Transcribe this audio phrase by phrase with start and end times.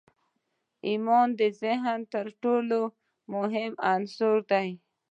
[0.87, 2.79] ایمان د ذهن تر ټولو
[3.33, 4.69] مهم عنصر دی